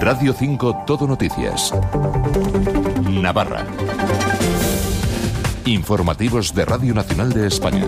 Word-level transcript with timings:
Radio 0.00 0.32
5 0.32 0.84
Todo 0.86 1.06
Noticias. 1.06 1.72
Navarra. 3.10 3.66
Informativos 5.64 6.54
de 6.54 6.64
Radio 6.64 6.94
Nacional 6.94 7.32
de 7.32 7.46
España. 7.46 7.86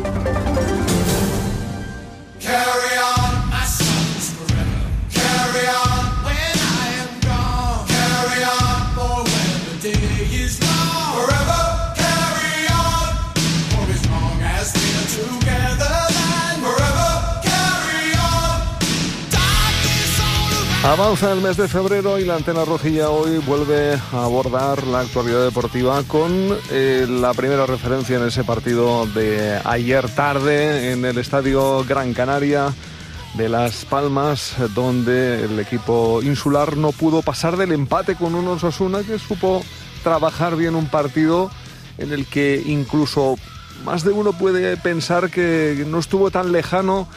Avanza 20.85 21.33
el 21.33 21.41
mes 21.43 21.57
de 21.57 21.67
febrero 21.67 22.19
y 22.19 22.25
la 22.25 22.37
antena 22.37 22.65
rojilla 22.65 23.11
hoy 23.11 23.39
vuelve 23.39 23.95
a 24.13 24.25
abordar 24.25 24.87
la 24.87 25.01
actualidad 25.01 25.45
deportiva 25.45 26.03
con 26.05 26.57
eh, 26.71 27.05
la 27.09 27.35
primera 27.35 27.67
referencia 27.67 28.17
en 28.17 28.29
ese 28.29 28.45
partido 28.45 29.05
de 29.07 29.61
ayer 29.65 30.09
tarde 30.09 30.93
en 30.93 31.05
el 31.05 31.19
estadio 31.19 31.85
Gran 31.85 32.15
Canaria 32.15 32.73
de 33.35 33.49
Las 33.49 33.85
Palmas, 33.85 34.55
donde 34.75 35.45
el 35.45 35.59
equipo 35.59 36.23
insular 36.23 36.77
no 36.77 36.93
pudo 36.93 37.23
pasar 37.23 37.57
del 37.57 37.73
empate 37.73 38.15
con 38.15 38.37
un 38.37 38.47
Osasuna 38.47 39.03
que 39.03 39.19
supo 39.19 39.65
trabajar 40.05 40.57
bien 40.57 40.77
un 40.77 40.87
partido 40.87 41.51
en 41.99 42.13
el 42.13 42.25
que 42.25 42.63
incluso 42.65 43.35
más 43.85 44.05
de 44.05 44.13
uno 44.13 44.33
puede 44.33 44.77
pensar 44.77 45.29
que 45.29 45.85
no 45.89 45.99
estuvo 45.99 46.31
tan 46.31 46.53
lejano 46.53 47.09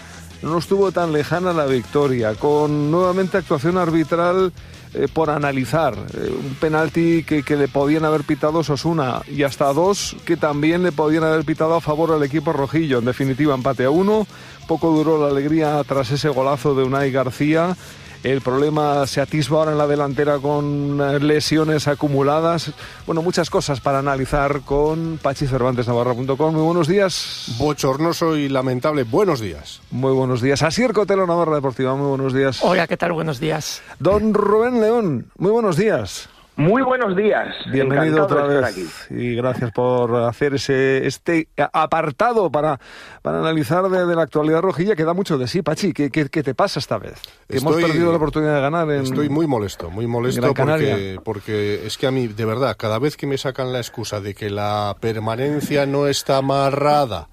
no 0.42 0.58
estuvo 0.58 0.92
tan 0.92 1.14
lejana 1.14 1.54
la 1.54 1.66
victoria, 1.66 2.36
con 2.36 2.92
nuevamente 2.92 3.38
actuación 3.38 3.78
arbitral 3.78 4.52
eh, 4.94 5.08
por 5.12 5.30
analizar. 5.30 5.94
Eh, 6.14 6.36
un 6.38 6.56
penalti 6.56 7.24
que, 7.24 7.44
que, 7.44 7.56
le 7.56 7.68
podían 7.68 8.04
haber 8.04 8.24
pitado 8.24 8.64
Sosuna 8.64 9.22
y 9.28 9.44
hasta 9.44 9.72
dos 9.72 10.16
que 10.26 10.36
también 10.36 10.84
le 10.84 10.92
podían 10.92 11.24
haber 11.24 11.46
pitado 11.46 11.76
a 11.76 11.82
favor 11.82 12.12
al 12.12 12.24
equipo 12.24 12.52
rojillo. 12.52 13.00
En 13.00 13.06
definitiva, 13.06 13.56
empate 13.56 13.86
a 13.86 13.90
uno. 13.90 14.28
Poco 14.68 14.92
duró 14.92 15.22
la 15.22 15.32
alegría 15.32 15.82
tras 15.88 16.12
ese 16.12 16.30
golazo 16.30 16.76
de 16.76 16.84
Unai 16.84 17.12
García. 17.12 17.78
El 18.24 18.42
problema 18.42 19.08
se 19.08 19.20
atisba 19.20 19.60
ahora 19.60 19.72
en 19.72 19.80
la 19.80 19.88
delantera 19.88 20.38
con 20.38 20.98
lesiones 21.26 21.88
acumuladas. 21.88 22.72
Bueno, 23.08 23.24
muchas 23.24 23.50
cosas 23.50 23.82
para 23.82 24.00
analizar 24.00 24.62
con 24.62 25.20
Pachi 25.22 25.48
Cervantes 25.48 25.88
Navarra.com. 25.88 26.54
Muy 26.54 26.64
buenos 26.64 26.88
días. 26.88 27.56
Bochornoso 27.58 28.38
y 28.38 28.48
lamentable. 28.48 29.04
Buenos 29.04 29.40
días. 29.40 29.82
Muy 29.90 30.14
buenos 30.14 30.42
días. 30.42 30.62
Asier 30.62 30.94
Cotelo 30.94 31.26
Navarra 31.26 31.56
Deportiva. 31.56 31.96
Muy 31.96 32.10
buenos 32.10 32.34
días. 32.34 32.60
Hola, 32.62 32.86
¿qué 32.86 32.96
tal? 32.96 33.14
Buenos 33.14 33.40
días. 33.40 33.82
Don 33.98 34.36
Rubén 34.36 34.82
León. 34.82 35.26
Muy 35.38 35.52
buenos 35.52 35.76
días. 35.76 36.30
Muy 36.58 36.82
buenos 36.84 37.16
días. 37.16 37.48
Bienvenido 37.72 38.18
Encantado 38.26 38.44
otra 38.46 38.62
vez 38.62 38.64
aquí. 38.66 38.86
y 39.10 39.36
gracias 39.36 39.72
por 39.72 40.14
hacer 40.16 40.56
ese 40.56 41.08
este 41.08 41.48
apartado 41.72 42.52
para, 42.52 42.78
para 43.22 43.40
analizar 43.40 43.88
de, 43.90 44.06
de 44.06 44.16
la 44.16 44.24
actualidad 44.24 44.62
rojilla 44.62 44.96
que 44.96 45.06
da 45.06 45.14
mucho 45.14 45.38
de 45.38 45.48
sí, 45.48 45.62
Pachi. 45.62 45.94
¿Qué, 45.94 46.12
qué, 46.12 46.28
qué 46.30 46.44
te 46.44 46.54
pasa 46.54 46.80
esta 46.80 46.98
vez? 47.00 47.14
Que 47.48 47.58
hemos 47.58 47.76
Estoy- 47.78 47.86
perdido 47.90 48.12
la 48.12 48.18
oportunidad 48.18 48.56
de 48.56 48.62
ganar 48.62 48.92
en... 48.92 49.02
Estoy 49.04 49.30
muy 49.30 49.48
molesto, 49.48 49.90
muy 49.90 50.08
molesto 50.08 50.54
porque, 50.54 51.20
porque 51.24 51.88
es 51.88 51.98
que 51.98 52.06
a 52.08 52.12
mí, 52.12 52.28
de 52.28 52.46
verdad, 52.46 52.76
cada 52.78 53.00
vez 53.00 53.16
que 53.16 53.28
me 53.28 53.38
sacan 53.38 53.72
la 53.72 53.80
excusa 53.80 54.20
de 54.20 54.36
que 54.36 54.50
la 54.50 54.96
permanencia 55.00 55.86
no 55.86 56.06
está 56.08 56.38
amarrada 56.38 57.30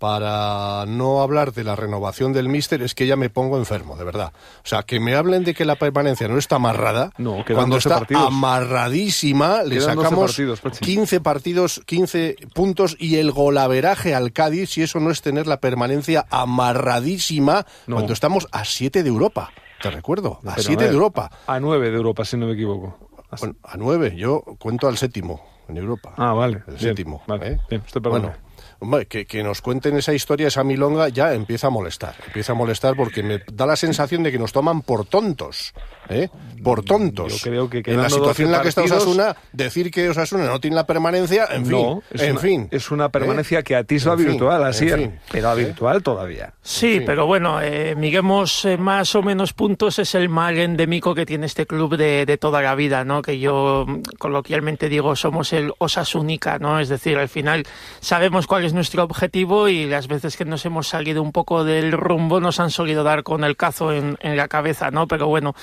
para 0.00 0.86
no 0.86 1.20
hablar 1.20 1.52
de 1.52 1.62
la 1.62 1.76
renovación 1.76 2.32
del 2.32 2.48
míster, 2.48 2.80
es 2.82 2.94
que 2.94 3.06
ya 3.06 3.16
me 3.16 3.28
pongo 3.28 3.58
enfermo, 3.58 3.96
de 3.96 4.04
verdad. 4.04 4.32
O 4.64 4.66
sea, 4.66 4.82
que 4.82 4.98
me 4.98 5.14
hablen 5.14 5.44
de 5.44 5.52
que 5.54 5.66
la 5.66 5.76
permanencia 5.76 6.26
no 6.26 6.38
está 6.38 6.56
amarrada, 6.56 7.12
No, 7.18 7.44
cuando 7.46 7.76
12 7.76 7.78
está 7.88 7.98
partidos. 7.98 8.26
amarradísima, 8.26 9.62
le 9.62 9.76
Quedan 9.76 9.94
12 9.96 10.02
sacamos 10.08 10.30
partidos, 10.30 10.60
Pachi. 10.60 10.84
15 10.84 11.20
partidos, 11.20 11.82
15 11.84 12.36
puntos 12.54 12.96
y 12.98 13.16
el 13.16 13.30
golaveraje 13.30 14.14
al 14.14 14.32
Cádiz, 14.32 14.70
si 14.70 14.82
eso 14.82 15.00
no 15.00 15.10
es 15.10 15.20
tener 15.20 15.46
la 15.46 15.60
permanencia 15.60 16.24
amarradísima, 16.30 17.66
No. 17.86 17.96
cuando 17.96 18.14
estamos 18.14 18.48
a 18.52 18.64
7 18.64 19.02
de 19.02 19.08
Europa. 19.08 19.50
Te 19.82 19.90
recuerdo, 19.90 20.38
a 20.46 20.54
Pero, 20.54 20.62
7 20.62 20.76
ver, 20.76 20.88
de 20.88 20.94
Europa. 20.94 21.30
A 21.46 21.60
nueve 21.60 21.90
de 21.90 21.96
Europa, 21.96 22.24
si 22.24 22.36
no 22.38 22.46
me 22.46 22.54
equivoco. 22.54 22.96
Bueno, 23.38 23.54
a 23.62 23.76
nueve, 23.76 24.14
yo 24.16 24.42
cuento 24.58 24.88
al 24.88 24.96
séptimo 24.98 25.40
en 25.68 25.76
Europa. 25.76 26.14
Ah, 26.16 26.32
vale. 26.32 26.56
El 26.66 26.74
Bien, 26.74 26.78
séptimo. 26.78 27.22
vale, 27.26 27.52
¿eh? 27.52 27.58
bien, 27.68 27.82
usted 27.86 28.00
bueno, 28.00 28.32
hombre, 28.78 29.06
que, 29.06 29.26
que 29.26 29.42
nos 29.42 29.60
cuenten 29.62 29.96
esa 29.96 30.12
historia, 30.12 30.48
esa 30.48 30.64
milonga, 30.64 31.08
ya 31.08 31.32
empieza 31.34 31.68
a 31.68 31.70
molestar. 31.70 32.14
Empieza 32.26 32.52
a 32.52 32.54
molestar 32.54 32.94
porque 32.96 33.22
me 33.22 33.40
da 33.52 33.66
la 33.66 33.76
sensación 33.76 34.22
de 34.22 34.32
que 34.32 34.38
nos 34.38 34.52
toman 34.52 34.82
por 34.82 35.04
tontos. 35.06 35.72
¿eh? 36.08 36.28
Por 36.62 36.82
tontos. 36.84 37.42
Yo 37.42 37.50
creo 37.50 37.70
que 37.70 37.82
en 37.86 38.00
la 38.02 38.10
situación 38.10 38.46
en 38.48 38.52
la 38.52 38.62
que 38.62 38.68
está 38.68 38.80
12 38.82 38.94
partidos- 38.94 39.16
Osasuna, 39.16 39.36
decir 39.52 39.90
que 39.90 40.08
Osasuna 40.08 40.46
no 40.46 40.60
tiene 40.60 40.76
la 40.76 40.86
permanencia, 40.86 41.46
en 41.50 41.64
fin. 41.66 41.72
no, 41.72 42.02
es 42.10 42.22
en 42.22 42.32
una, 42.32 42.40
fin. 42.40 42.68
es 42.70 42.90
una 42.90 43.06
¿eh? 43.06 43.10
permanencia 43.10 43.62
que 43.62 43.76
atisba 43.76 44.14
En 44.14 44.18
virtual, 44.26 44.62
en 44.62 44.66
así 44.68 44.86
es. 44.86 44.94
fin. 44.94 45.18
Pero 45.30 45.48
a 45.50 45.54
virtual 45.54 46.02
todavía. 46.02 46.52
Sí, 46.62 46.80
Sí. 46.98 47.02
pero 47.06 47.26
bueno, 47.26 47.60
eh, 47.62 47.94
miguemos 47.96 48.64
eh, 48.64 48.76
más 48.76 49.14
o 49.14 49.22
menos 49.22 49.52
puntos 49.52 49.98
es 49.98 50.14
el 50.14 50.28
mal 50.28 50.58
endémico 50.58 51.14
que 51.14 51.24
tiene 51.26 51.46
este 51.46 51.66
club 51.66 51.96
de, 51.96 52.26
de 52.26 52.36
toda 52.38 52.60
la 52.62 52.74
vida, 52.74 53.04
¿no? 53.04 53.22
Que 53.22 53.38
yo 53.38 53.84
mm, 53.86 54.00
coloquialmente 54.18 54.88
digo 54.88 55.14
somos 55.14 55.52
el 55.52 55.72
Osasunica, 55.78 56.58
¿no? 56.58 56.80
Es 56.80 56.88
decir, 56.88 57.16
al 57.18 57.28
final 57.28 57.64
sabemos 58.00 58.46
cuál 58.50 58.64
es 58.64 58.74
nuestro 58.74 59.04
objetivo 59.04 59.68
y 59.68 59.86
las 59.86 60.08
veces 60.08 60.36
que 60.36 60.44
nos 60.44 60.66
hemos 60.66 60.88
salido 60.88 61.22
un 61.22 61.30
poco 61.30 61.62
del 61.62 61.92
rumbo 61.92 62.40
nos 62.40 62.58
han 62.58 62.70
solido 62.70 63.04
dar 63.04 63.22
con 63.22 63.44
el 63.44 63.56
cazo 63.56 63.92
en, 63.92 64.18
la 64.20 64.48
cabeza, 64.48 64.90
¿no? 64.90 65.06
Pero 65.06 65.28
bueno, 65.28 65.54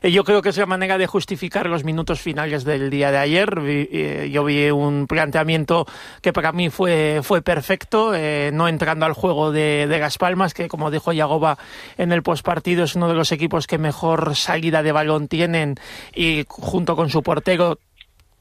eh, 0.00 0.12
yo 0.12 0.22
creo 0.22 0.42
que 0.42 0.50
es 0.50 0.56
la 0.56 0.66
manera 0.66 0.96
de 0.96 1.08
justificar 1.08 1.66
los 1.66 1.82
minutos 1.82 2.20
finales 2.20 2.62
del 2.62 2.88
día 2.88 3.10
de 3.10 3.18
ayer. 3.18 3.52
Eh, 3.66 4.30
yo 4.32 4.44
vi 4.44 4.70
un 4.70 5.08
planteamiento 5.08 5.86
que 6.22 6.32
para 6.32 6.52
mí 6.52 6.70
fue, 6.70 7.18
fue 7.24 7.42
perfecto, 7.42 8.14
eh, 8.14 8.52
no 8.54 8.68
entrando 8.68 9.06
al 9.06 9.12
juego 9.12 9.50
de, 9.50 9.88
de 9.88 9.98
Las 9.98 10.16
Palmas, 10.16 10.54
que 10.54 10.68
como 10.68 10.92
dijo 10.92 11.12
Yagoba 11.12 11.58
en 11.98 12.12
el 12.12 12.22
postpartido 12.22 12.84
es 12.84 12.94
uno 12.94 13.08
de 13.08 13.14
los 13.14 13.32
equipos 13.32 13.66
que 13.66 13.78
mejor 13.78 14.36
salida 14.36 14.84
de 14.84 14.92
balón 14.92 15.26
tienen 15.26 15.74
y 16.14 16.44
junto 16.46 16.94
con 16.94 17.10
su 17.10 17.24
portero 17.24 17.80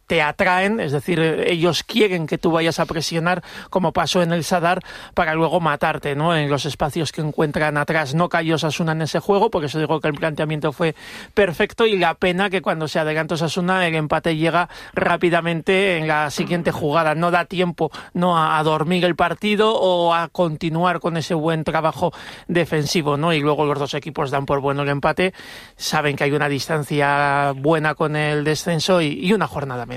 te 0.07 0.21
atraen, 0.21 0.79
es 0.79 0.91
decir, 0.91 1.19
eh, 1.19 1.51
ellos 1.51 1.83
quieren 1.83 2.27
que 2.27 2.38
tú 2.38 2.51
vayas 2.51 2.79
a 2.79 2.85
presionar, 2.85 3.43
como 3.69 3.91
pasó 3.91 4.21
en 4.21 4.31
el 4.31 4.43
Sadar, 4.43 4.81
para 5.13 5.33
luego 5.33 5.59
matarte, 5.59 6.16
¿no? 6.16 6.35
En 6.35 6.49
los 6.49 6.66
espacios 6.66 7.11
que 7.11 7.21
encuentran 7.21 7.77
atrás. 7.77 8.13
No 8.13 8.29
cayó 8.29 8.55
Osasuna 8.55 8.91
en 8.91 9.01
ese 9.01 9.19
juego, 9.19 9.49
por 9.49 9.66
eso 9.66 9.79
digo 9.79 9.99
que 9.99 10.07
el 10.07 10.13
planteamiento 10.13 10.71
fue 10.71 10.95
perfecto 11.33 11.85
y 11.85 11.97
la 11.97 12.13
pena 12.16 12.49
que 12.49 12.61
cuando 12.61 12.88
se 12.88 12.99
adelanta 12.99 13.35
Osasuna 13.35 13.85
el 13.88 13.95
empate 13.95 14.35
llega 14.35 14.69
rápidamente 14.93 15.97
en 15.97 16.07
la 16.07 16.29
siguiente 16.29 16.72
jugada. 16.72 17.16
No 17.16 17.31
da 17.31 17.45
tiempo 17.45 17.91
no 18.13 18.37
a, 18.37 18.61
dormir 18.63 19.05
el 19.05 19.16
partido 19.16 19.75
o 19.75 20.13
a 20.13 20.27
continuar 20.29 20.99
con 20.99 21.17
ese 21.17 21.33
buen 21.33 21.63
trabajo 21.63 22.11
defensivo, 22.47 23.17
¿no? 23.17 23.33
Y 23.33 23.39
luego 23.39 23.66
los 23.66 23.77
dos 23.77 23.93
equipos 23.93 24.31
dan 24.31 24.45
por 24.45 24.59
bueno 24.59 24.83
el 24.83 24.89
empate, 24.89 25.33
saben 25.75 26.16
que 26.16 26.23
hay 26.23 26.31
una 26.31 26.49
distancia 26.49 27.53
buena 27.55 27.95
con 27.95 28.16
el 28.16 28.43
descenso 28.43 29.01
y, 29.01 29.19
y 29.25 29.33
una 29.33 29.47
jornada 29.47 29.85
menos. 29.85 29.94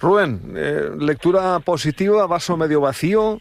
Rubén, 0.00 0.54
eh, 0.56 0.90
lectura 0.98 1.58
positiva, 1.60 2.26
vaso 2.26 2.56
medio 2.56 2.80
vacío. 2.80 3.38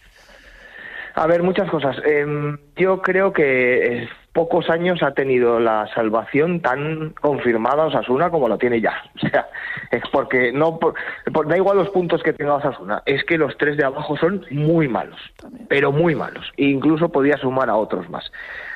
A 1.15 1.25
ver, 1.27 1.41
muchas 1.41 1.69
cosas. 1.69 1.97
Em, 2.05 2.57
yo 2.75 3.01
creo 3.01 3.33
que 3.33 3.97
en 4.03 4.09
pocos 4.33 4.69
años 4.69 5.01
ha 5.01 5.13
tenido 5.15 5.59
la 5.59 5.87
salvación 5.95 6.59
tan 6.61 7.09
confirmada 7.19 7.85
Osasuna 7.85 8.29
como 8.29 8.47
lo 8.47 8.57
tiene 8.59 8.79
ya. 8.81 8.93
O 9.15 9.27
sea, 9.29 9.47
es 9.89 10.03
porque 10.11 10.51
no 10.51 10.77
por- 10.77 10.93
por- 11.33 11.47
da 11.47 11.57
igual 11.57 11.77
los 11.77 11.89
puntos 11.89 12.21
que 12.21 12.33
tenga 12.33 12.53
Osasuna, 12.55 13.01
es 13.07 13.23
que 13.23 13.37
los 13.39 13.57
tres 13.57 13.77
de 13.77 13.85
abajo 13.85 14.15
son 14.17 14.45
muy 14.51 14.87
malos, 14.87 15.19
pero 15.67 15.91
muy 15.91 16.13
malos. 16.13 16.45
E 16.55 16.65
incluso 16.65 17.09
podía 17.09 17.37
sumar 17.37 17.69
a 17.71 17.75
otros 17.75 18.07
más. 18.11 18.31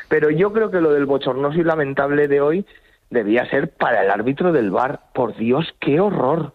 Pero 0.10 0.32
yo 0.32 0.52
creo 0.52 0.72
que 0.72 0.82
lo 0.82 0.92
del 0.92 1.06
bochornoso 1.06 1.60
y 1.60 1.64
lamentable 1.64 2.28
de 2.28 2.42
hoy 2.42 2.66
debía 3.12 3.46
ser 3.50 3.70
para 3.70 4.04
el 4.04 4.10
árbitro 4.10 4.52
del 4.52 4.72
VAR. 4.72 5.02
Por 5.14 5.36
Dios, 5.36 5.68
qué 5.80 6.00
horror. 6.00 6.54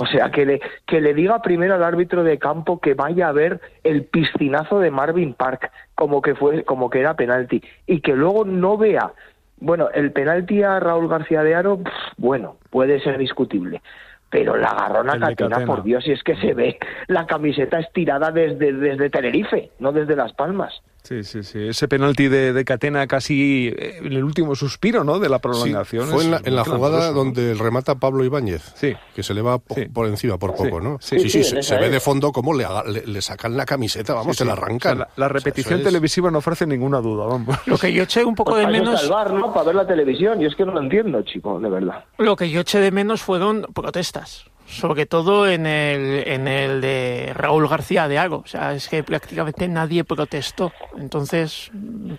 O 0.00 0.06
sea, 0.06 0.30
que 0.30 0.44
le, 0.44 0.60
que 0.86 1.00
le 1.00 1.14
diga 1.14 1.40
primero 1.42 1.74
al 1.74 1.84
árbitro 1.84 2.24
de 2.24 2.38
campo 2.38 2.80
que 2.80 2.94
vaya 2.94 3.28
a 3.28 3.32
ver 3.32 3.60
el 3.84 4.04
piscinazo 4.04 4.80
de 4.80 4.90
Marvin 4.90 5.34
Park 5.34 5.70
como 5.94 6.22
que 6.22 6.34
fue, 6.34 6.64
como 6.64 6.90
que 6.90 7.00
era 7.00 7.14
penalti, 7.14 7.62
y 7.86 8.00
que 8.00 8.14
luego 8.14 8.44
no 8.44 8.78
vea, 8.78 9.12
bueno, 9.58 9.88
el 9.92 10.12
penalti 10.12 10.62
a 10.62 10.80
Raúl 10.80 11.08
García 11.08 11.42
de 11.42 11.54
Aro, 11.54 11.80
bueno, 12.16 12.56
puede 12.70 13.00
ser 13.00 13.18
discutible. 13.18 13.82
Pero 14.30 14.56
la 14.56 14.68
agarrona 14.68 15.14
de 15.14 15.20
Catena, 15.20 15.56
Catena. 15.56 15.66
por 15.66 15.82
Dios, 15.82 16.06
y 16.06 16.12
es 16.12 16.22
que 16.22 16.36
se 16.36 16.52
ve 16.52 16.78
la 17.06 17.26
camiseta 17.26 17.80
estirada 17.80 18.30
desde, 18.30 18.72
desde 18.72 19.10
Tenerife, 19.10 19.70
no 19.78 19.90
desde 19.90 20.16
Las 20.16 20.34
Palmas. 20.34 20.82
Sí, 21.02 21.24
sí, 21.24 21.42
sí. 21.42 21.58
Ese 21.68 21.88
penalti 21.88 22.28
de, 22.28 22.52
de 22.52 22.64
Catena 22.66 23.06
casi 23.06 23.68
eh, 23.68 23.98
en 24.00 24.12
el 24.12 24.22
último 24.24 24.54
suspiro, 24.54 25.04
¿no? 25.04 25.18
De 25.18 25.28
la 25.30 25.38
prolongación. 25.38 26.06
Sí, 26.06 26.12
fue 26.12 26.24
en 26.24 26.30
la, 26.32 26.40
en 26.44 26.54
la 26.54 26.64
jugada 26.64 27.08
¿no? 27.08 27.12
donde 27.14 27.54
remata 27.54 27.94
Pablo 27.94 28.24
Ibáñez. 28.24 28.72
Sí. 28.74 28.94
Que 29.14 29.22
se 29.22 29.32
le 29.32 29.40
va 29.40 29.58
po- 29.58 29.74
Sí. 29.74 29.86
por 29.86 30.06
encima 30.06 30.36
por 30.38 30.54
poco, 30.54 30.78
Sí. 30.80 30.84
¿no? 30.84 30.98
Sí, 31.00 31.18
sí, 31.20 31.30
sí, 31.30 31.44
se, 31.44 31.62
se 31.62 31.76
ve 31.78 31.88
de 31.88 32.00
fondo 32.00 32.30
cómo 32.30 32.52
le, 32.52 32.64
haga- 32.64 32.84
le, 32.84 33.06
le 33.06 33.22
sacan 33.22 33.56
la 33.56 33.64
camiseta, 33.64 34.12
vamos, 34.12 34.36
se 34.36 34.44
la 34.44 34.52
O 34.52 34.56
sea, 34.56 34.64
arrancan. 34.64 34.98
la, 34.98 35.04
la 35.16 35.26
O 35.26 35.28
sea, 35.28 35.28
repetición 35.28 35.78
es- 35.78 35.84
televisiva 35.86 36.30
no 36.30 36.38
ofrece 36.38 36.66
ninguna 36.66 37.00
duda, 37.00 37.24
vamos. 37.26 37.56
Lo 37.66 37.78
que 37.78 37.90
yo 37.92 38.02
eché 38.02 38.24
un 38.24 38.34
poco 38.34 38.50
Pues 38.52 38.66
de 38.66 38.72
menos. 38.72 39.08
bar, 39.08 39.32
¿no? 39.32 39.52
Para 39.54 39.66
ver 39.66 39.74
la 39.76 39.86
televisión. 39.86 40.40
Yo 40.40 40.48
es 40.48 40.56
que 40.56 40.66
no 40.66 40.72
lo 40.72 40.80
entiendo, 40.82 41.22
chico, 41.22 41.58
de 41.58 41.70
verdad. 41.70 42.04
Lo 42.18 42.36
que 42.36 42.50
yo 42.50 42.60
eché 42.60 42.80
de 42.80 42.90
menos 42.90 43.22
fueron 43.22 43.66
protestas, 43.72 44.44
sobre 44.68 45.06
todo 45.06 45.48
en 45.48 45.66
el, 45.66 46.28
en 46.28 46.46
el 46.46 46.80
de 46.80 47.32
Raúl 47.34 47.68
García 47.68 48.06
de 48.06 48.18
Hago. 48.18 48.42
O 48.44 48.46
sea, 48.46 48.74
es 48.74 48.88
que 48.88 49.02
prácticamente 49.02 49.66
nadie 49.66 50.04
protestó. 50.04 50.72
Entonces, 50.98 51.70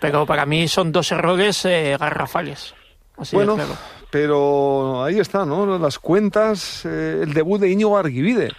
pero 0.01 0.25
para 0.25 0.45
mí 0.45 0.67
son 0.67 0.91
dos 0.91 1.11
errores 1.11 1.63
eh, 1.65 1.95
garrafales. 1.99 2.73
Así 3.17 3.35
Bueno, 3.35 3.55
claro. 3.55 3.75
pero 4.09 5.03
ahí 5.03 5.19
está, 5.19 5.45
¿no? 5.45 5.77
Las 5.77 5.99
cuentas, 5.99 6.85
eh, 6.85 7.21
el 7.23 7.33
debut 7.33 7.61
de 7.61 7.69
Íñigo 7.69 7.97
Arguivide. 7.97 8.51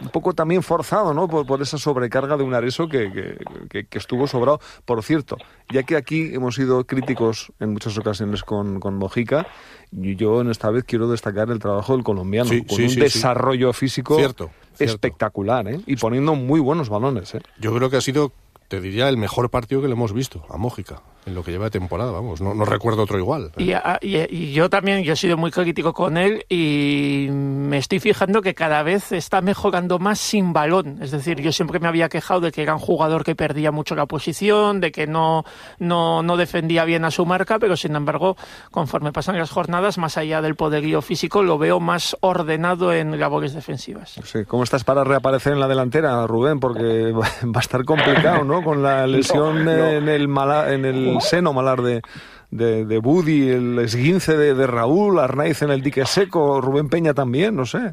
Un 0.00 0.08
poco 0.08 0.32
también 0.34 0.62
forzado, 0.62 1.12
¿no? 1.12 1.28
Por, 1.28 1.46
por 1.46 1.60
esa 1.60 1.76
sobrecarga 1.78 2.36
de 2.36 2.42
un 2.42 2.54
Areso 2.54 2.88
que, 2.88 3.12
que- 3.12 3.38
que- 3.68 3.84
que 3.86 3.98
estuvo 3.98 4.26
sobrado. 4.26 4.60
Por 4.84 5.02
cierto, 5.02 5.36
ya 5.70 5.82
que 5.82 5.96
aquí 5.96 6.34
hemos 6.34 6.54
sido 6.54 6.84
críticos 6.84 7.52
en 7.60 7.72
muchas 7.72 7.96
ocasiones 7.98 8.42
con, 8.42 8.80
con 8.80 8.94
Mojica, 8.96 9.46
yo 9.90 10.40
en 10.40 10.50
esta 10.50 10.70
vez 10.70 10.84
quiero 10.84 11.08
destacar 11.10 11.50
el 11.50 11.58
trabajo 11.58 11.94
del 11.94 12.02
colombiano, 12.04 12.48
Sí, 12.48 12.62
con 12.64 12.76
sí, 12.78 12.82
un 12.84 12.90
sí, 12.90 13.00
desarrollo 13.00 13.72
físico 13.72 14.16
Cierto, 14.16 14.50
espectacular, 14.78 15.68
¿eh? 15.68 15.80
Y 15.86 15.96
poniendo 15.96 16.34
muy 16.34 16.60
buenos 16.60 16.88
balones, 16.88 17.34
¿eh? 17.34 17.40
Yo 17.58 17.74
creo 17.74 17.90
que 17.90 17.96
ha 17.96 18.00
sido, 18.00 18.32
te 18.68 18.80
diría, 18.80 19.08
el 19.08 19.16
mejor 19.16 19.50
partido 19.50 19.82
que 19.82 19.88
le 19.88 19.94
hemos 19.94 20.12
visto 20.12 20.44
a 20.48 20.56
Mójica 20.56 21.02
en 21.26 21.34
lo 21.34 21.42
que 21.42 21.50
lleva 21.50 21.66
de 21.66 21.70
temporada, 21.70 22.10
vamos. 22.12 22.40
No, 22.40 22.54
no 22.54 22.64
recuerdo 22.64 23.02
otro 23.02 23.18
igual. 23.18 23.52
Y, 23.58 23.72
a- 23.72 23.98
y- 24.00 24.16
y 24.34 24.52
yo 24.52 24.70
también, 24.70 25.02
yo 25.02 25.12
he 25.12 25.16
sido 25.16 25.36
muy 25.36 25.50
crítico 25.50 25.92
con 25.92 26.16
él 26.16 26.44
y 26.48 27.28
me 27.30 27.78
estoy 27.78 28.00
fijando 28.00 28.42
que 28.42 28.54
cada 28.54 28.82
vez 28.82 29.12
está 29.12 29.40
mejorando 29.40 29.98
más 29.98 30.18
sin 30.18 30.52
balón. 30.52 30.98
Es 31.02 31.10
decir, 31.10 31.40
yo 31.40 31.52
siempre 31.52 31.78
me 31.78 31.88
había 31.88 32.08
quejado 32.08 32.40
de 32.40 32.52
que 32.52 32.62
era 32.62 32.74
un 32.74 32.80
jugador 32.80 33.24
que 33.24 33.34
perdía 33.36 33.70
mucho 33.70 33.94
la 33.94 34.06
posición, 34.06 34.80
de 34.80 34.92
que 34.92 35.06
no, 35.06 35.44
no, 35.78 36.22
no 36.22 36.36
defendía 36.36 36.84
bien 36.84 37.04
a 37.04 37.10
su 37.10 37.26
marca, 37.26 37.58
pero 37.58 37.76
sin 37.76 37.96
embargo, 37.96 38.36
conforme 38.70 39.12
pasan 39.12 39.36
las 39.38 39.50
jornadas, 39.50 39.98
más 39.98 40.16
allá 40.16 40.40
del 40.42 40.54
poderío 40.56 41.02
físico, 41.02 41.42
lo 41.42 41.58
veo 41.58 41.80
más 41.80 42.16
ordenado 42.20 42.92
en 42.92 43.18
labores 43.20 43.52
defensivas. 43.52 44.12
Sé, 44.24 44.46
¿Cómo 44.46 44.62
estás 44.64 44.84
para 44.84 45.04
reaparecer 45.04 45.52
en 45.52 45.60
la 45.60 45.68
delantera, 45.68 46.26
Rubén? 46.26 46.60
Porque 46.60 47.12
va 47.12 47.26
a 47.54 47.60
estar 47.60 47.84
complicado, 47.84 48.44
¿no? 48.44 48.62
Con 48.62 48.82
la 48.82 49.06
lesión 49.06 49.64
no. 49.64 49.70
en 49.70 50.08
el 50.08 50.28
mala- 50.28 50.72
en 50.72 50.84
el 50.84 51.09
seno 51.20 51.52
malar 51.52 51.82
de, 51.82 52.02
de, 52.50 52.84
de 52.84 52.98
Buddy, 52.98 53.50
el 53.50 53.78
esguince 53.78 54.36
de, 54.36 54.54
de 54.54 54.66
Raúl, 54.66 55.18
Arnaiz 55.18 55.62
en 55.62 55.70
el 55.70 55.82
dique 55.82 56.04
seco, 56.06 56.60
Rubén 56.60 56.88
Peña 56.88 57.14
también, 57.14 57.56
no 57.56 57.66
sé. 57.66 57.92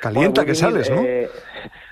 Calienta 0.00 0.40
Bueno, 0.40 0.46
que 0.46 0.54
sales, 0.54 0.90
¿no? 0.90 1.02
eh, 1.02 1.28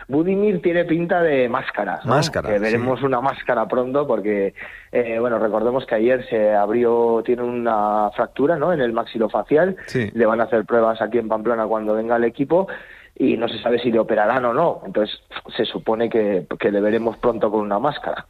Budimir 0.09 0.61
tiene 0.61 0.85
pinta 0.85 1.23
de 1.23 1.49
máscara. 1.49 2.01
¿no? 2.05 2.11
Máscara, 2.17 2.49
Que 2.51 2.59
veremos 2.59 3.01
una 3.03 3.21
máscara 3.21 3.69
pronto 3.69 4.09
porque, 4.09 4.55
eh, 4.91 5.19
bueno, 5.21 5.39
recordemos 5.39 5.87
que 5.87 5.95
ayer 5.95 6.27
se 6.29 6.53
abrió, 6.53 7.23
tiene 7.25 7.43
una 7.43 8.11
fractura 8.17 8.57
¿no? 8.57 8.73
en 8.73 8.81
el 8.81 8.93
maxilofacial. 8.93 9.77
Sí. 9.87 10.11
Le 10.13 10.27
van 10.27 10.41
a 10.41 10.45
hacer 10.45 10.65
pruebas 10.65 11.01
aquí 11.01 11.19
en 11.19 11.29
Pamplona 11.29 11.67
cuando 11.67 11.95
venga 11.95 12.17
el 12.17 12.25
equipo 12.25 12.67
y 13.21 13.37
no 13.37 13.49
se 13.49 13.59
sabe 13.59 13.79
si 13.79 13.93
le 13.93 13.99
operarán 13.99 14.47
o 14.47 14.55
no. 14.55 14.81
Entonces 14.87 15.21
se 15.55 15.67
supone 15.67 16.09
que, 16.09 16.47
que 16.59 16.73
le 16.73 16.81
veremos 16.81 17.19
pronto 17.19 17.51
con 17.51 17.61
una 17.61 17.79
máscara. 17.79 18.25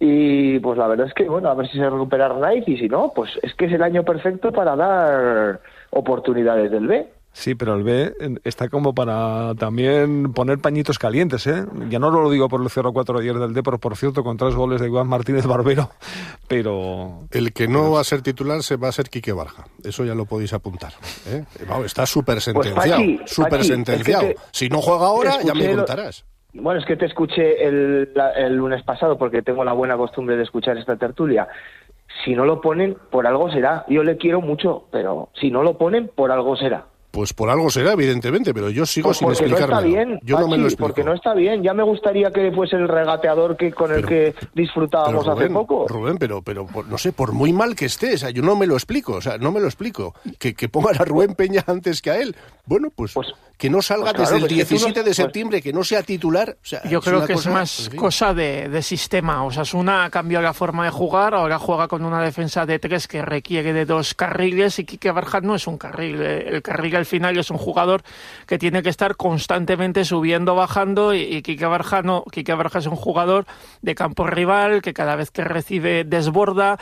Y 0.00 0.58
pues 0.58 0.76
la 0.76 0.88
verdad 0.88 1.06
es 1.06 1.14
que, 1.14 1.28
bueno, 1.28 1.48
a 1.48 1.54
ver 1.54 1.68
si 1.68 1.78
se 1.78 1.88
recupera 1.88 2.26
Arnaiz 2.26 2.66
y 2.66 2.76
si 2.76 2.88
no, 2.88 3.12
pues 3.14 3.30
es 3.42 3.54
que 3.54 3.66
es 3.66 3.72
el 3.72 3.82
año 3.82 4.02
perfecto 4.02 4.50
para 4.50 4.74
dar 4.74 5.60
oportunidades 5.90 6.72
del 6.72 6.88
B. 6.88 7.06
Sí, 7.36 7.56
pero 7.56 7.74
el 7.74 7.82
B 7.82 8.12
eh, 8.20 8.34
está 8.44 8.68
como 8.68 8.94
para 8.94 9.56
también 9.56 10.32
poner 10.32 10.60
pañitos 10.60 11.00
calientes, 11.00 11.44
¿eh? 11.48 11.64
Ya 11.90 11.98
no 11.98 12.10
lo 12.10 12.30
digo 12.30 12.48
por 12.48 12.62
el 12.62 12.68
0-4 12.68 13.20
ayer 13.20 13.34
del 13.34 13.52
Depor, 13.52 13.80
por 13.80 13.96
cierto, 13.96 14.22
con 14.22 14.36
tres 14.36 14.54
goles 14.54 14.80
de 14.80 14.86
Iván 14.86 15.08
Martínez 15.08 15.44
Barbero, 15.44 15.90
pero... 16.48 17.24
El 17.32 17.52
que 17.52 17.66
no 17.66 17.90
va 17.90 18.00
a 18.00 18.04
ser 18.04 18.22
titular 18.22 18.62
se 18.62 18.76
va 18.76 18.88
a 18.88 18.92
ser 18.92 19.10
Quique 19.10 19.32
Barja. 19.32 19.64
Eso 19.82 20.04
ya 20.04 20.14
lo 20.14 20.26
podéis 20.26 20.52
apuntar. 20.52 20.92
¿eh? 21.26 21.44
Está 21.84 22.06
súper 22.06 22.40
sentenciado. 22.40 22.90
Pachi, 23.00 23.20
súper 23.26 23.64
sentenciado. 23.64 24.22
es 24.22 24.28
que 24.28 24.34
te- 24.34 24.40
si 24.52 24.68
no 24.68 24.80
juega 24.80 25.06
ahora, 25.06 25.42
ya 25.42 25.54
me 25.54 25.74
contarás. 25.74 26.24
Bueno, 26.52 26.78
es 26.78 26.86
que 26.86 26.94
te 26.96 27.06
escuché 27.06 27.66
el 27.66 28.54
lunes 28.56 28.84
pasado 28.84 29.18
porque 29.18 29.42
tengo 29.42 29.64
la 29.64 29.72
buena 29.72 29.96
costumbre 29.96 30.36
de 30.36 30.44
escuchar 30.44 30.78
esta 30.78 30.96
tertulia. 30.96 31.48
Si 32.24 32.32
no 32.36 32.44
lo 32.44 32.60
ponen, 32.60 32.96
por 33.10 33.26
algo 33.26 33.50
será. 33.50 33.84
Yo 33.88 34.04
le 34.04 34.16
quiero 34.18 34.40
mucho, 34.40 34.86
pero 34.92 35.30
si 35.40 35.50
no 35.50 35.64
lo 35.64 35.76
ponen, 35.76 36.08
por 36.14 36.30
algo 36.30 36.56
será. 36.56 36.86
Pues 37.14 37.32
por 37.32 37.48
algo 37.48 37.70
será, 37.70 37.92
evidentemente, 37.92 38.52
pero 38.52 38.70
yo 38.70 38.84
sigo 38.84 39.10
Pues 39.10 39.18
sin 39.18 39.28
no 39.28 39.32
explicarme. 39.34 39.64
está 39.76 39.80
bien, 39.86 40.18
yo 40.24 40.40
no 40.40 40.48
me 40.48 40.58
lo 40.58 40.64
explico. 40.64 40.88
porque 40.88 41.04
no 41.04 41.14
está 41.14 41.32
bien. 41.32 41.62
Ya 41.62 41.72
me 41.72 41.84
gustaría 41.84 42.32
que 42.32 42.50
fuese 42.50 42.74
el 42.74 42.88
regateador 42.88 43.56
que 43.56 43.72
con 43.72 43.92
el 43.92 44.04
que 44.04 44.34
disfrutábamos 44.52 45.22
Pero, 45.22 45.32
hace 45.32 45.42
Rubén, 45.42 45.52
poco. 45.54 45.86
Rubén, 45.86 46.18
pero, 46.18 46.42
pero 46.42 46.66
por- 46.66 46.88
no 46.88 46.98
sé, 46.98 47.12
por 47.12 47.32
muy 47.32 47.52
mal 47.52 47.76
que 47.76 47.84
esté, 47.84 48.14
o 48.14 48.18
sea, 48.18 48.30
yo 48.30 48.42
no 48.42 48.56
me 48.56 48.66
lo 48.66 48.74
explico, 48.74 49.12
o 49.12 49.20
sea, 49.20 49.38
no 49.38 49.52
me 49.52 49.60
lo 49.60 49.66
explico. 49.66 50.12
Que, 50.40 50.54
que 50.54 50.68
pongan 50.68 50.96
a 51.00 51.04
Rubén 51.04 51.34
Peña 51.36 51.62
antes 51.68 52.02
que 52.02 52.10
a 52.10 52.18
él. 52.20 52.34
Bueno, 52.66 52.88
pues, 52.94 53.12
Pues- 53.14 53.32
que 53.56 53.70
no 53.70 53.80
salga 53.82 54.12
pues 54.12 54.28
claro, 54.28 54.30
desde 54.32 54.36
el 54.36 54.40
pues 54.42 54.68
que 54.68 54.74
tú 54.74 54.74
no- 54.74 54.86
17 54.86 54.98
de 55.00 55.04
pues- 55.04 55.16
septiembre, 55.16 55.62
que 55.62 55.72
no 55.72 55.84
sea 55.84 56.02
titular. 56.02 56.56
o 56.60 56.66
sea, 56.66 56.82
Yo 56.88 57.00
creo 57.00 57.24
que 57.24 57.34
cosa, 57.34 57.48
es 57.48 57.54
más 57.54 57.80
en 57.86 57.90
fin. 57.92 58.00
cosa 58.00 58.34
de, 58.34 58.68
de 58.68 58.82
sistema. 58.82 59.44
Osasuna 59.44 60.04
ha 60.04 60.10
cambiado 60.10 60.42
la 60.42 60.52
forma 60.52 60.84
de 60.84 60.90
jugar, 60.90 61.34
ahora 61.34 61.58
juega 61.58 61.86
con 61.88 62.04
una 62.04 62.20
defensa 62.20 62.66
de 62.66 62.78
tres 62.80 63.06
que 63.06 63.22
requiere 63.22 63.72
de 63.72 63.84
dos 63.86 64.14
carriles 64.14 64.78
y 64.80 64.84
Quique 64.84 65.10
Barja 65.12 65.40
no 65.40 65.54
es 65.54 65.66
un 65.68 65.78
carril. 65.78 66.20
Eh, 66.20 66.48
El 66.48 66.62
carril 66.62 66.96
al 66.96 67.06
final 67.06 67.38
es 67.38 67.50
un 67.50 67.58
jugador 67.58 68.02
que 68.46 68.58
tiene 68.58 68.82
que 68.82 68.88
estar 68.88 69.16
constantemente 69.16 70.04
subiendo, 70.04 70.54
bajando 70.56 71.14
y, 71.14 71.20
y 71.22 71.42
Quique 71.42 71.66
Barja 71.66 72.02
no. 72.02 72.24
Quique 72.30 72.54
Barja 72.54 72.80
es 72.80 72.86
un 72.86 72.96
jugador 72.96 73.46
de 73.82 73.94
campo 73.94 74.26
rival 74.26 74.82
que 74.82 74.92
cada 74.92 75.14
vez 75.16 75.30
que 75.30 75.44
recibe 75.44 76.02
desborda. 76.04 76.78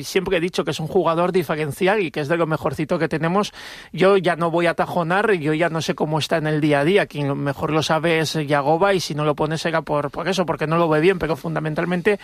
Siempre 0.00 0.38
he 0.38 0.40
dicho 0.40 0.64
que 0.64 0.72
es 0.72 0.80
un 0.80 0.88
jugador 0.88 1.30
diferencial 1.32 2.00
y 2.02 2.10
que 2.10 2.20
es 2.20 2.28
de 2.28 2.36
lo 2.36 2.46
mejorcito 2.48 2.98
que 2.98 3.08
tenemos. 3.08 3.52
Yo 3.92 4.16
ya 4.16 4.34
no 4.34 4.50
voy 4.50 4.66
a 4.66 4.74
tajonar, 4.74 5.32
yo 5.34 5.54
ya 5.54 5.68
no 5.68 5.80
sé 5.80 5.94
cómo 5.94 6.07
está 6.16 6.38
en 6.38 6.46
el 6.46 6.60
día 6.60 6.80
a 6.80 6.84
día. 6.84 7.06
Quien 7.06 7.36
mejor 7.36 7.72
lo 7.72 7.82
sabe 7.82 8.20
es 8.20 8.34
Yagoba 8.34 8.94
y 8.94 9.00
si 9.00 9.14
no 9.14 9.24
lo 9.24 9.34
pone 9.34 9.58
será 9.58 9.82
por, 9.82 10.10
por 10.10 10.28
eso, 10.28 10.46
porque 10.46 10.66
no 10.66 10.78
lo 10.78 10.88
ve 10.88 11.00
bien, 11.00 11.18
pero 11.18 11.36
fundamentalmente 11.36 12.18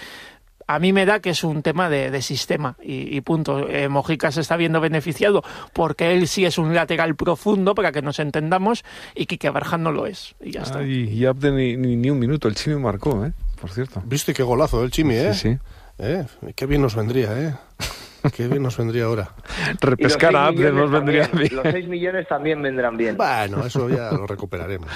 a 0.66 0.78
mí 0.78 0.92
me 0.92 1.04
da 1.04 1.20
que 1.20 1.30
es 1.30 1.44
un 1.44 1.62
tema 1.62 1.88
de, 1.88 2.10
de 2.10 2.22
sistema 2.22 2.76
y, 2.82 3.14
y 3.14 3.20
punto. 3.20 3.68
Eh, 3.68 3.88
Mojica 3.88 4.32
se 4.32 4.40
está 4.40 4.56
viendo 4.56 4.80
beneficiado 4.80 5.42
porque 5.72 6.12
él 6.14 6.26
sí 6.28 6.44
es 6.44 6.58
un 6.58 6.74
lateral 6.74 7.14
profundo, 7.16 7.74
para 7.74 7.92
que 7.92 8.02
nos 8.02 8.18
entendamos, 8.18 8.84
y 9.14 9.26
Quique 9.26 9.50
Barja 9.50 9.76
no 9.76 9.92
lo 9.92 10.06
es. 10.06 10.34
Y 10.40 10.52
ya 10.52 10.62
está. 10.62 10.78
Ay, 10.78 11.10
y 11.10 11.26
Abde 11.26 11.52
ni, 11.52 11.76
ni, 11.76 11.96
ni 11.96 12.10
un 12.10 12.18
minuto, 12.18 12.48
el 12.48 12.54
Chimi 12.54 12.76
marcó, 12.76 13.24
¿eh? 13.24 13.32
Por 13.60 13.70
cierto. 13.70 14.02
Viste 14.06 14.32
qué 14.32 14.42
golazo 14.42 14.80
del 14.80 14.90
Chimi, 14.90 15.14
¿eh? 15.14 15.34
Sí, 15.34 15.50
sí. 15.50 15.58
¿Eh? 15.98 16.24
Qué 16.56 16.66
bien 16.66 16.82
nos 16.82 16.94
vendría, 16.94 17.38
¿eh? 17.38 17.54
Qué 18.34 18.48
bien 18.48 18.62
nos 18.62 18.76
vendría 18.76 19.04
ahora. 19.04 19.34
Repescar 19.80 20.34
a 20.36 20.46
Abde 20.46 20.72
nos 20.72 20.90
vendría 20.90 21.28
también, 21.28 21.48
bien. 21.50 21.62
Los 21.64 21.72
6 21.72 21.88
millones 21.88 22.28
también 22.28 22.60
vendrán 22.62 22.96
bien. 22.96 23.16
Bueno, 23.16 23.64
eso 23.66 23.88
ya 23.88 24.10
lo 24.12 24.26
recuperaremos. 24.26 24.88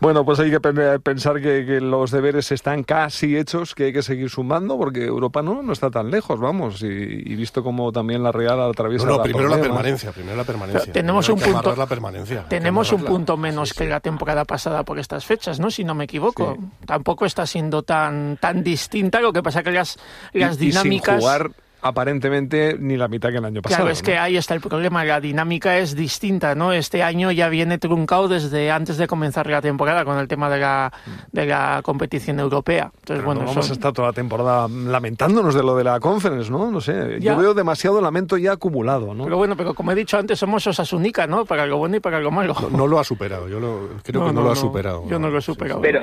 Bueno, 0.00 0.24
pues 0.24 0.38
hay 0.40 0.50
que 0.50 0.60
pen- 0.60 1.00
pensar 1.02 1.36
que, 1.40 1.64
que 1.66 1.80
los 1.80 2.10
deberes 2.10 2.50
están 2.52 2.84
casi 2.84 3.36
hechos, 3.36 3.74
que 3.74 3.84
hay 3.84 3.92
que 3.92 4.02
seguir 4.02 4.30
sumando, 4.30 4.76
porque 4.78 5.04
Europa 5.04 5.42
no, 5.42 5.62
no 5.62 5.72
está 5.72 5.90
tan 5.90 6.10
lejos, 6.10 6.38
vamos. 6.40 6.82
Y, 6.82 6.86
y 6.86 7.34
visto 7.36 7.62
como 7.62 7.90
también 7.92 8.22
la 8.22 8.32
Real 8.32 8.60
atraviesa 8.60 9.04
No, 9.06 9.12
no, 9.12 9.16
la 9.18 9.22
primero 9.24 9.48
la 9.48 9.54
problemas. 9.56 9.76
permanencia, 9.76 10.12
primero 10.12 10.36
la 10.36 10.44
permanencia. 10.44 10.80
Pero 10.84 10.92
tenemos 10.92 11.26
Primero 11.26 11.46
un 11.46 11.52
que 11.52 11.52
punto- 11.66 11.76
la 11.80 11.86
permanencia. 11.86 12.42
que 12.44 12.48
Tenemos 12.48 12.92
un 12.92 13.04
punto 13.04 13.36
menos 13.36 13.70
Sí, 13.70 13.74
que 13.78 13.84
sí. 13.84 13.90
la 13.90 14.00
temporada 14.00 14.44
pasada 14.44 14.82
por 14.84 14.98
estas 14.98 15.24
fechas, 15.24 15.58
¿no? 15.60 15.70
Si 15.70 15.84
no 15.84 15.94
me 15.94 16.04
equivoco. 16.04 16.56
Tampoco 16.86 17.26
está 17.26 17.46
siendo 17.46 17.82
tan, 17.82 18.36
tan 18.38 18.62
distinta. 18.62 19.20
Lo 19.20 19.32
que 19.32 19.42
pasa 19.42 19.62
que 19.62 19.70
las, 19.72 19.98
Y- 20.32 20.38
las 20.40 20.56
y 20.56 20.58
sin 20.58 20.68
dinámicas. 20.70 21.18
jugar 21.20 21.50
aparentemente 21.82 22.76
ni 22.78 22.96
la 22.96 23.08
mitad 23.08 23.30
que 23.30 23.36
el 23.38 23.44
año 23.44 23.62
pasado. 23.62 23.82
Claro, 23.84 23.92
es 23.92 24.02
¿no? 24.02 24.06
que 24.06 24.18
ahí 24.18 24.36
está 24.36 24.54
el 24.54 24.60
problema, 24.60 25.04
la 25.04 25.20
dinámica 25.20 25.78
es 25.78 25.94
distinta, 25.94 26.54
¿no? 26.54 26.72
Este 26.72 27.02
año 27.02 27.30
ya 27.32 27.48
viene 27.48 27.78
truncado 27.78 28.28
desde 28.28 28.70
antes 28.70 28.96
de 28.96 29.06
comenzar 29.06 29.46
la 29.48 29.60
temporada 29.62 30.04
con 30.04 30.18
el 30.18 30.28
tema 30.28 30.48
de 30.50 30.58
la, 30.58 30.92
de 31.32 31.46
la 31.46 31.80
competición 31.82 32.40
europea. 32.40 32.84
Entonces, 33.00 33.06
Pero 33.18 33.22
bueno, 33.24 33.40
no 33.42 33.46
vamos 33.48 33.64
son- 33.66 33.72
a 33.72 33.74
estar 33.74 33.92
toda 33.92 34.08
la 34.08 34.12
temporada 34.14 34.68
lamentándonos 34.68 35.54
de 35.54 35.62
lo 35.62 35.76
de 35.76 35.84
la 35.84 36.00
conference, 36.00 36.50
¿no? 36.50 36.70
No 36.70 36.80
sé. 36.80 37.18
Ya. 37.20 37.32
Yo 37.34 37.38
veo 37.38 37.54
demasiado 37.54 38.00
lamento 38.00 38.36
ya 38.36 38.52
acumulado, 38.52 39.14
¿no? 39.14 39.24
Pero 39.24 39.36
bueno, 39.36 39.56
pero 39.56 39.74
como 39.74 39.92
he 39.92 39.94
dicho 39.94 40.18
antes, 40.18 40.38
somos 40.38 40.66
Osasunica, 40.66 41.26
¿no? 41.26 41.44
Para 41.44 41.66
lo 41.66 41.78
bueno 41.78 41.96
y 41.96 42.00
para 42.00 42.20
lo 42.20 42.30
malo. 42.30 42.54
No, 42.60 42.70
no 42.76 42.86
lo 42.86 42.98
ha 42.98 43.04
superado, 43.04 43.48
yo 43.48 43.60
lo- 43.60 43.88
creo 44.02 44.20
No, 44.20 44.26
que 44.28 44.32
no, 44.32 44.40
no, 44.40 44.46
lo 44.46 44.52
ha 44.52 44.56
superado. 44.56 45.04
yo 45.08 45.18
no 45.18 45.28
lo 45.30 45.38
he 45.38 45.42
superado. 45.42 45.80
Pero 45.80 46.00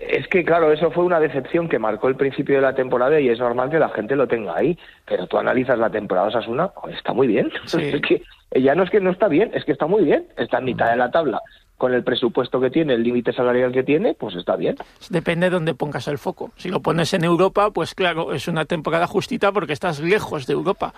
es 0.00 0.26
que, 0.28 0.44
claro, 0.44 0.72
eso 0.72 0.90
fue 0.90 1.04
una 1.04 1.20
decepción 1.20 1.68
que 1.68 1.78
marcó 1.78 2.08
el 2.08 2.16
principio 2.16 2.56
de 2.56 2.62
la 2.62 2.74
temporada 2.74 3.20
y 3.20 3.28
es 3.28 3.38
normal 3.38 3.70
que 3.70 3.78
la 3.78 3.88
gente 3.90 4.16
lo 4.16 4.26
tenga 4.26 4.56
ahí. 4.56 4.78
Pero 5.06 5.26
tú 5.26 5.38
analizas 5.38 5.78
la 5.78 5.90
temporada 5.90 6.28
Osasuna, 6.28 6.68
joder, 6.74 6.96
está 6.96 7.12
muy 7.12 7.26
bien. 7.26 7.50
Sí. 7.66 7.82
Es 7.82 8.00
que 8.00 8.22
ya 8.60 8.74
no 8.74 8.84
es 8.84 8.90
que 8.90 9.00
no 9.00 9.10
está 9.10 9.28
bien, 9.28 9.50
es 9.54 9.64
que 9.64 9.72
está 9.72 9.86
muy 9.86 10.04
bien. 10.04 10.26
Está 10.36 10.58
en 10.58 10.64
mitad 10.64 10.90
de 10.90 10.96
la 10.96 11.10
tabla. 11.10 11.40
con 11.76 11.92
el 11.92 12.04
presupuesto 12.04 12.58
que 12.58 12.70
tiene, 12.70 12.94
el 12.94 13.02
límite 13.02 13.32
salarial 13.32 13.70
que 13.70 13.82
tiene, 13.82 14.14
pues 14.14 14.34
está 14.34 14.56
bien. 14.56 14.76
Depende 15.10 15.46
de 15.46 15.50
dónde 15.50 15.74
pongas 15.74 16.08
el 16.08 16.16
foco. 16.16 16.52
Si 16.56 16.70
lo 16.70 16.80
pones 16.80 17.12
en 17.12 17.24
Europa, 17.24 17.70
pues 17.70 17.94
claro, 17.94 18.32
es 18.32 18.48
una 18.48 18.64
temporada 18.64 19.06
justita 19.06 19.52
porque 19.52 19.74
estás 19.74 20.00
lejos 20.00 20.46
de 20.46 20.54
Europa. 20.54 20.94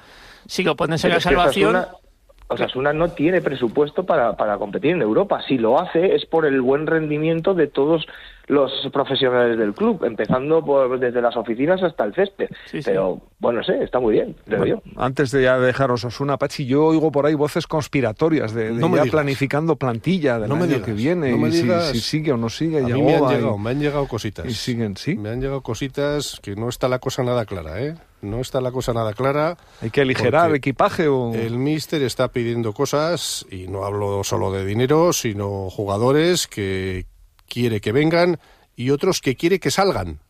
Si 0.46 0.62
lo 0.62 0.76
pones 0.76 1.04
en 1.04 1.10
la 1.10 1.20
salvación... 1.20 1.76
Osasuna 2.50 2.94
no 2.94 3.10
tiene 3.10 3.42
presupuesto 3.42 4.04
para, 4.04 4.34
para 4.36 4.56
competir 4.56 4.92
en 4.92 5.02
Europa. 5.02 5.42
Si 5.46 5.58
lo 5.58 5.78
hace 5.78 6.14
es 6.14 6.24
por 6.24 6.46
el 6.46 6.62
buen 6.62 6.86
rendimiento 6.86 7.52
de 7.52 7.66
todos 7.66 8.06
los 8.48 8.72
profesionales 8.92 9.58
del 9.58 9.74
club, 9.74 10.04
empezando 10.04 10.64
por, 10.64 10.98
desde 10.98 11.20
las 11.20 11.36
oficinas 11.36 11.82
hasta 11.82 12.04
el 12.04 12.14
césped. 12.14 12.48
Pero, 12.84 13.20
bueno, 13.38 13.62
sé, 13.62 13.82
está 13.82 14.00
muy 14.00 14.14
bien, 14.14 14.36
creo 14.46 14.64
yo. 14.64 14.82
Antes 14.96 15.30
de 15.30 15.42
ya 15.42 15.58
dejaros 15.58 16.04
Osasuna, 16.04 16.38
Pachi, 16.38 16.66
yo 16.66 16.86
oigo 16.86 17.12
por 17.12 17.26
ahí 17.26 17.34
voces 17.34 17.66
conspiratorias 17.66 18.54
de, 18.54 18.74
ya 18.74 19.04
planificando 19.10 19.76
plantilla 19.76 20.38
del 20.38 20.48
no 20.48 20.56
año 20.56 20.82
que 20.82 20.92
viene, 20.92 21.36
y 21.36 21.52
si, 21.52 22.00
sigue 22.00 22.32
o 22.32 22.36
no 22.36 22.48
sigue. 22.48 22.78
A 22.78 22.86
mí 22.86 23.02
me 23.02 23.16
han, 23.16 23.28
llegado, 23.28 23.58
me 23.58 23.70
han 23.70 23.80
llegado 23.80 24.08
cositas. 24.08 24.46
Y 24.46 24.54
siguen, 24.54 24.96
sí. 24.96 25.14
Me 25.16 25.28
han 25.28 25.40
llegado 25.40 25.60
cositas 25.60 26.40
que 26.42 26.56
no 26.56 26.68
está 26.68 26.88
la 26.88 26.98
cosa 26.98 27.22
nada 27.22 27.44
clara, 27.44 27.82
¿eh? 27.82 27.94
No 28.20 28.40
está 28.40 28.60
la 28.60 28.72
cosa 28.72 28.92
nada 28.92 29.12
clara. 29.12 29.56
¿Hay 29.80 29.90
que 29.90 30.00
aligerar 30.00 30.52
equipaje 30.54 31.06
o...? 31.06 31.32
El 31.34 31.58
míster 31.58 32.02
está 32.02 32.28
pidiendo 32.28 32.72
cosas, 32.72 33.46
y 33.50 33.68
no 33.68 33.84
hablo 33.84 34.24
solo 34.24 34.50
de 34.50 34.64
dinero, 34.64 35.12
sino 35.12 35.70
jugadores 35.70 36.48
que 36.48 37.06
quiere 37.48 37.80
que 37.80 37.92
vengan 37.92 38.38
y 38.76 38.90
otros 38.90 39.20
que 39.20 39.34
quiere 39.34 39.58
que 39.58 39.70
salgan. 39.70 40.20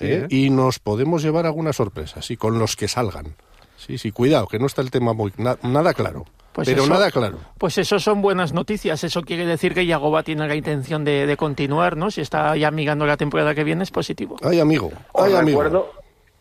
¿eh? 0.00 0.26
Y 0.30 0.50
nos 0.50 0.78
podemos 0.78 1.22
llevar 1.22 1.46
alguna 1.46 1.72
sorpresa, 1.72 2.22
sí, 2.22 2.36
con 2.36 2.58
los 2.58 2.76
que 2.76 2.88
salgan. 2.88 3.34
Sí, 3.76 3.98
sí, 3.98 4.12
cuidado, 4.12 4.46
que 4.46 4.58
no 4.58 4.66
está 4.66 4.80
el 4.80 4.90
tema 4.90 5.12
muy 5.12 5.32
nada 5.36 5.94
claro. 5.94 6.24
Pues 6.52 6.68
pero 6.68 6.86
nada 6.86 7.10
claro. 7.10 7.38
Pues 7.56 7.78
eso 7.78 7.98
son 7.98 8.20
buenas 8.20 8.52
noticias. 8.52 9.02
Eso 9.04 9.22
quiere 9.22 9.46
decir 9.46 9.72
que 9.72 9.86
Yagoba 9.86 10.22
tiene 10.22 10.46
la 10.46 10.54
intención 10.54 11.02
de, 11.02 11.34
continuar, 11.38 11.96
¿no? 11.96 12.10
Si 12.10 12.20
está 12.20 12.54
ya 12.56 12.68
amigando 12.68 13.06
la 13.06 13.16
temporada 13.16 13.54
que 13.54 13.64
viene, 13.64 13.82
es 13.82 13.90
positivo. 13.90 14.36
Ay, 14.42 14.60
amigo. 14.60 14.90
Ay, 15.14 15.32
os 15.32 15.38
amigo. 15.38 15.62
Recuerdo, 15.62 15.92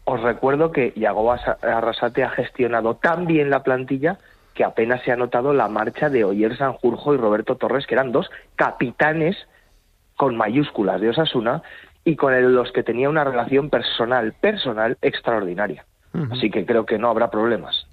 os 0.04 0.22
recuerdo 0.22 0.72
que 0.72 0.94
Yagoba 0.98 1.40
Arrasate 1.62 2.24
ha 2.24 2.30
gestionado 2.32 2.96
tan 2.96 3.26
bien 3.26 3.50
la 3.50 3.64
plantilla 3.64 4.20
que 4.54 4.66
apenas 4.66 5.02
se 5.04 5.14
ha 5.14 5.16
notado 5.16 5.54
la 5.54 5.70
marcha 5.70 6.10
de 6.10 6.26
Oyer 6.26 6.58
Sanjurjo 6.58 7.14
y 7.14 7.18
Roberto 7.18 7.56
Torres, 7.56 7.88
que 7.88 7.96
eran 7.96 8.12
dos 8.12 8.30
capitanes 8.58 9.38
con 10.22 10.38
mayúsculas 10.38 11.02
de 11.02 11.10
Osasuna 11.10 11.64
y 12.06 12.16
con 12.16 12.54
los 12.54 12.72
que 12.72 12.84
tenía 12.84 13.10
una 13.10 13.24
relación 13.24 13.72
personal, 13.72 14.34
personal 14.40 14.96
extraordinaria. 15.02 15.84
Así 16.30 16.52
que 16.52 16.64
creo 16.64 16.86
que 16.86 17.00
no 17.00 17.10
habrá 17.10 17.32
problemas. 17.32 17.88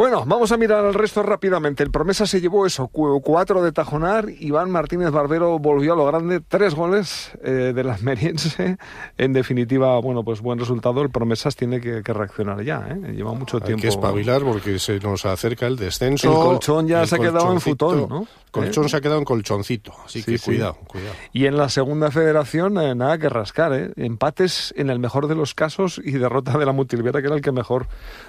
Bueno, 0.00 0.24
vamos 0.26 0.50
a 0.50 0.56
mirar 0.56 0.82
el 0.86 0.94
resto 0.94 1.22
rápidamente. 1.22 1.82
El 1.82 1.90
Promesa 1.90 2.24
se 2.24 2.40
llevó 2.40 2.64
eso, 2.64 2.88
cuatro 2.88 3.62
de 3.62 3.70
Tajonar. 3.70 4.30
Iván 4.30 4.70
Martínez 4.70 5.10
Barbero 5.10 5.58
volvió 5.58 5.92
a 5.92 5.96
lo 5.96 6.06
grande, 6.06 6.40
tres 6.40 6.74
goles 6.74 7.32
eh, 7.44 7.74
de 7.74 7.84
las 7.84 8.00
Meriense. 8.00 8.78
En 9.18 9.34
definitiva, 9.34 10.00
bueno, 10.00 10.24
pues 10.24 10.40
buen 10.40 10.58
resultado. 10.58 11.02
El 11.02 11.10
Promesas 11.10 11.54
tiene 11.54 11.82
que, 11.82 12.00
reaccionar 12.00 12.62
ya. 12.62 12.88
¿eh? 12.88 13.12
Lleva 13.12 13.34
mucho 13.34 13.60
tiempo. 13.60 13.76
Hay 13.76 13.82
que 13.82 13.88
espabilar 13.88 14.42
porque 14.42 14.78
se 14.78 14.98
nos 15.00 15.26
acerca 15.26 15.66
el 15.66 15.76
descenso. 15.76 16.28
El 16.28 16.34
colchón 16.34 16.88
ya 16.88 17.04
se 17.04 17.16
ha 17.16 17.18
quedado 17.18 17.52
en 17.52 17.60
futón, 17.60 18.08
¿no? 18.08 18.26
Colchón 18.50 18.88
se 18.88 18.96
ha 18.96 19.00
quedado 19.00 19.18
en 19.18 19.24
colchoncito, 19.24 19.94
así 20.04 20.24
que 20.24 20.36
cuidado, 20.38 20.74
cuidado. 20.88 21.14
Y 21.32 21.46
en 21.46 21.56
la 21.56 21.68
segunda 21.68 22.10
federación, 22.10 22.78
eh, 22.78 22.96
nada 22.96 23.18
que 23.18 23.28
rascar, 23.28 23.72
¿eh? 23.74 23.92
Empates 23.96 24.74
en 24.76 24.90
el 24.90 24.98
mejor 24.98 25.28
de 25.28 25.36
los 25.36 25.54
casos 25.54 26.00
y 26.02 26.12
derrota 26.12 26.58
de 26.58 26.66
la 26.66 26.72
Mutilvera, 26.72 27.20
que 27.20 27.26
era 27.28 27.36
el 27.36 27.42
que 27.42 27.52
mejor 27.52 27.86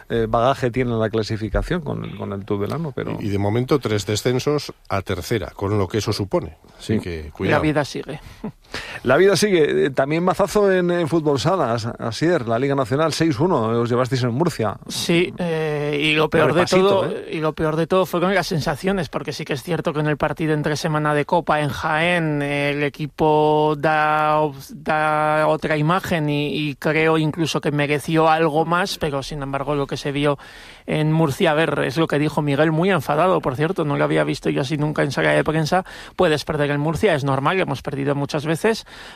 eh, 0.09 0.27
bagaje 0.29 0.69
tiene 0.69 0.91
en 0.91 0.99
la 0.99 1.09
clasificación 1.09 1.60
con, 1.83 2.17
con 2.17 2.33
el 2.33 2.45
Tudelano. 2.45 2.91
Pero... 2.91 3.17
Y, 3.19 3.29
de 3.29 3.37
momento 3.37 3.79
tres 3.79 4.05
descensos 4.05 4.73
a 4.89 5.01
tercera, 5.01 5.51
con 5.51 5.77
lo 5.77 5.87
que 5.87 5.99
eso 5.99 6.13
supone. 6.13 6.57
Así 6.77 6.99
que 6.99 7.31
cuidado. 7.31 7.59
La 7.59 7.61
vida 7.61 7.85
sigue. 7.85 8.19
La 9.03 9.17
vida 9.17 9.35
sigue. 9.35 9.89
También 9.91 10.23
mazazo 10.23 10.71
en, 10.71 11.07
fútbol 11.07 11.39
sala, 11.39 11.73
Asier, 11.99 12.47
la 12.47 12.59
Liga 12.59 12.75
Nacional 12.75 13.11
6-1, 13.11 13.51
os 13.81 13.89
llevasteis 13.89 14.23
en 14.23 14.31
Murcia. 14.31 14.77
Sí, 14.87 15.33
y 15.39 16.13
lo 16.13 16.29
peor 16.29 16.53
de 16.53 16.65
todo, 16.65 17.11
y 17.29 17.39
lo 17.39 17.53
peor 17.53 17.75
de 17.75 17.87
todo 17.87 18.05
fueron 18.05 18.35
las 18.35 18.47
sensaciones, 18.47 19.09
porque 19.09 19.33
sí 19.33 19.45
que 19.45 19.53
es 19.53 19.63
cierto 19.63 19.93
que 19.93 19.99
en 19.99 20.07
el 20.07 20.17
partido 20.17 20.53
entre 20.53 20.75
semana 20.75 21.13
de 21.13 21.25
Copa 21.25 21.61
en 21.61 21.69
Jaén 21.69 22.41
el 22.41 22.83
equipo 22.83 23.75
da, 23.77 24.39
da 24.69 25.47
otra 25.47 25.77
imagen 25.77 26.29
y, 26.29 26.75
creo 26.75 27.17
incluso 27.17 27.61
que 27.61 27.71
mereció 27.71 28.29
algo 28.29 28.65
más, 28.65 28.97
pero 28.97 29.23
sin 29.23 29.41
embargo 29.41 29.75
lo 29.75 29.87
que 29.87 29.97
se 29.97 30.11
vio 30.11 30.37
en 30.85 31.11
Murcia, 31.11 31.51
a 31.51 31.53
ver, 31.53 31.79
es 31.85 31.97
lo 31.97 32.07
que 32.07 32.19
dijo 32.19 32.41
Miguel, 32.41 32.71
muy 32.71 32.89
enfadado, 32.89 33.41
por 33.41 33.55
cierto, 33.55 33.85
no 33.85 33.97
lo 33.97 34.03
había 34.03 34.23
visto 34.23 34.49
yo 34.49 34.61
así 34.61 34.77
nunca 34.77 35.03
en 35.03 35.11
sala 35.11 35.31
de 35.31 35.43
prensa, 35.43 35.85
puedes 36.15 36.43
perder 36.43 36.71
en 36.71 36.79
Murcia, 36.79 37.13
es 37.13 37.23
normal, 37.23 37.59
hemos 37.59 37.81
perdido 37.81 38.15
muchas 38.15 38.45
veces, 38.45 38.60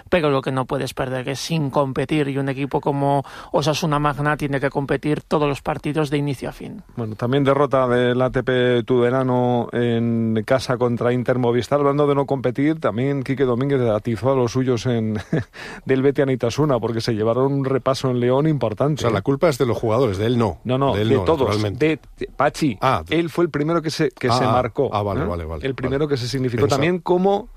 pero 0.10 0.30
lo 0.30 0.42
que 0.42 0.52
no 0.52 0.66
puedes 0.66 0.94
perder 0.94 1.30
es 1.30 1.40
sin 1.40 1.70
competir 1.70 2.28
y 2.28 2.38
un 2.38 2.50
equipo 2.50 2.82
como 2.82 3.24
Osasuna 3.52 4.00
Magna 4.00 4.38
tiene 4.38 4.60
que 4.60 4.70
competir 4.70 5.22
todos 5.22 5.48
los 5.48 5.62
partidos 5.62 6.10
de 6.10 6.18
inicio 6.18 6.50
a 6.50 6.52
fin. 6.52 6.84
Bueno, 6.96 7.16
también 7.16 7.44
derrota 7.44 7.88
del 7.88 8.22
ATP 8.22 8.86
Tudelano 8.86 9.68
en 9.72 10.44
casa 10.46 10.78
contra 10.78 11.14
Inter 11.14 11.38
Movistar, 11.38 11.80
hablando 11.80 12.08
de 12.08 12.16
no 12.16 12.26
competir, 12.26 12.80
también 12.80 13.24
Quique 13.24 13.46
Domínguez 13.46 13.82
atizó 13.82 14.32
a 14.32 14.36
los 14.36 14.52
suyos 14.52 14.86
en 14.86 15.18
del 15.86 16.02
Beti 16.02 16.22
Anitasuna, 16.22 16.80
porque 16.80 17.02
se 17.02 17.14
llevaron 17.14 17.54
un 17.54 17.66
repaso 17.66 18.10
en 18.10 18.20
León 18.20 18.48
importante. 18.48 19.02
O 19.02 19.08
sea, 19.08 19.12
la 19.12 19.22
culpa 19.22 19.50
es 19.50 19.58
de 19.58 19.66
los 19.66 19.78
jugadores, 19.78 20.18
de 20.18 20.28
él 20.28 20.38
no. 20.38 20.60
No, 20.64 20.78
no, 20.78 20.96
de, 20.96 21.06
todos. 21.26 21.62
De, 21.78 22.00
Pachi, 22.36 22.78
ah, 22.82 23.04
él 23.10 23.30
fue 23.30 23.46
el 23.46 23.50
primero 23.50 23.82
que 23.82 23.90
se, 23.90 24.10
que 24.12 24.30
se 24.30 24.44
ah, 24.44 24.52
marcó. 24.52 24.90
Ah, 24.94 25.02
vale, 25.02 25.26
vale, 25.26 25.46
vale. 25.46 25.66
El 25.66 25.76
primero 25.76 26.08
que 26.08 26.18
se 26.18 26.28
significó 26.28 26.68
también 26.68 27.00
como 27.00 27.50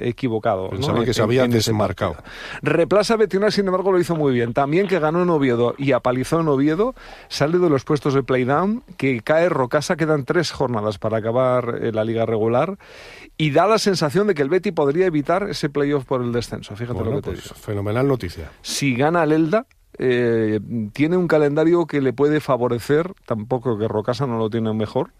equivocado. 0.00 0.70
Pensaba 0.70 1.04
que 1.04 1.14
se 1.14 1.22
había 1.22 1.46
desembarcado. 1.46 2.16
Replaza 2.62 3.16
Betina, 3.16 3.50
sin 3.50 3.66
embargo, 3.66 3.92
lo 3.92 4.00
hizo 4.00 4.16
muy 4.16 4.32
bien. 4.32 4.52
También 4.52 4.88
que 4.88 4.98
ganó 4.98 5.22
en 5.22 5.30
Oviedo 5.30 5.74
y 5.78 5.92
apalizó 5.92 6.40
en 6.40 6.48
Oviedo, 6.48 6.94
sale 7.28 7.58
de 7.58 7.70
los 7.70 7.84
puestos 7.84 8.14
de 8.14 8.22
playdown, 8.22 8.82
que 8.96 9.20
cae 9.20 9.48
Rocasa, 9.48 9.96
quedan 9.96 10.24
tres 10.24 10.50
jornadas 10.50 10.98
para 10.98 11.18
acabar 11.18 11.78
eh, 11.82 11.92
la 11.92 12.04
liga 12.04 12.26
regular, 12.26 12.78
y 13.36 13.50
da 13.50 13.66
la 13.66 13.78
sensación 13.78 14.26
de 14.26 14.34
que 14.34 14.42
el 14.42 14.48
Betty 14.48 14.72
podría 14.72 15.06
evitar 15.06 15.48
ese 15.48 15.68
playoff 15.68 16.04
por 16.04 16.22
el 16.22 16.32
descenso. 16.32 16.76
Fíjate 16.76 17.04
lo 17.04 17.10
que 17.10 17.16
te 17.16 17.22
pues, 17.22 17.44
digo. 17.44 17.54
Fenomenal 17.54 18.06
noticia. 18.06 18.50
Si 18.62 18.94
gana 18.94 19.24
el 19.24 19.32
Elda, 19.32 19.66
eh, 19.98 20.60
tiene 20.92 21.16
un 21.16 21.28
calendario 21.28 21.86
que 21.86 22.00
le 22.00 22.12
puede 22.12 22.40
favorecer, 22.40 23.14
tampoco 23.26 23.78
que 23.78 23.86
Rocasa 23.86 24.26
no 24.26 24.38
lo 24.38 24.50
tiene 24.50 24.72
mejor, 24.72 25.12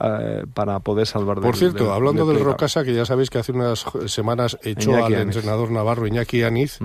eh, 0.00 0.44
para 0.52 0.80
poder 0.80 1.06
salvar 1.06 1.40
Por 1.40 1.56
cierto, 1.56 1.92
hablando 1.92 2.26
del 2.26 2.40
Rocasa, 2.40 2.84
que 2.84 2.94
ya 2.94 3.04
sabéis 3.04 3.30
que 3.30 3.38
hace 3.38 3.52
unas 3.52 3.84
semanas 4.06 4.58
echó 4.62 5.04
al 5.04 5.14
entrenador 5.14 5.70
navarro 5.70 6.06
Iñaki 6.06 6.42
Aniz, 6.42 6.78